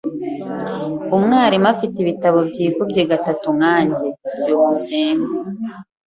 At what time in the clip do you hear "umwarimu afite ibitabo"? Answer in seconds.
1.15-2.39